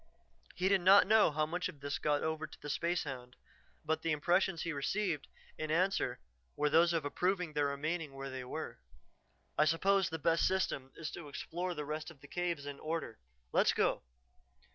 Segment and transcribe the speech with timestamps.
[0.55, 3.35] He did not know how much of this got over to the spacehound,
[3.85, 5.27] but the impressions he received
[5.59, 6.19] in answer
[6.55, 8.79] were those of approving their remaining where they were.
[9.59, 13.19] "I suppose the best system is to explore the rest of the caves in order;
[13.51, 14.01] let's go."